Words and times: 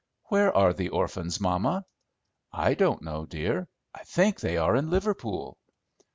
"Where 0.29 0.51
are 0.57 0.73
the 0.73 0.89
orphans, 0.89 1.39
mamma?" 1.39 1.85
"I 2.51 2.73
don't 2.73 3.03
know, 3.03 3.27
dear, 3.27 3.67
I 3.93 4.03
think 4.03 4.39
they 4.39 4.57
are 4.57 4.75
in 4.75 4.89
Liverpool." 4.89 5.59